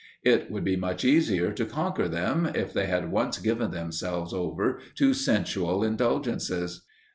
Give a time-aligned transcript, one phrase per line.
[0.23, 4.79] It would be much easier to conquer them, if they had once given themselves over
[4.95, 6.83] to sensual indulgences.